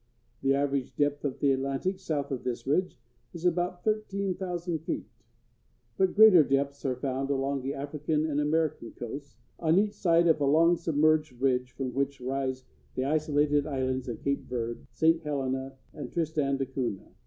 The 0.41 0.55
average 0.55 0.95
depth 0.95 1.23
of 1.23 1.37
the 1.37 1.51
Atlantic 1.51 1.99
south 1.99 2.31
of 2.31 2.43
this 2.43 2.65
ridge 2.65 2.99
is 3.33 3.45
about 3.45 3.83
thirteen 3.83 4.33
thousand 4.33 4.79
feet, 4.79 5.07
but 5.95 6.15
greater 6.15 6.43
depths 6.43 6.83
are 6.85 6.95
found 6.95 7.29
along 7.29 7.61
the 7.61 7.75
African 7.75 8.25
and 8.25 8.41
American 8.41 8.93
coasts, 8.93 9.37
on 9.59 9.77
each 9.77 9.93
side 9.93 10.25
of 10.25 10.41
a 10.41 10.45
long 10.45 10.75
submerged 10.75 11.33
ridge 11.39 11.69
from 11.73 11.93
which 11.93 12.19
rise 12.19 12.65
the 12.95 13.05
isolated 13.05 13.67
islands 13.67 14.07
of 14.07 14.23
Cape 14.23 14.49
Verd, 14.49 14.87
St. 14.89 15.21
Helena, 15.21 15.77
and 15.93 16.11
Tristan 16.11 16.57
da 16.57 16.65
Cunha. 16.65 17.11